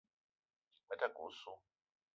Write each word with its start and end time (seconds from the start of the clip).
Me 0.87 0.95
ta 1.03 1.09
ke 1.13 1.19
osso. 1.29 1.53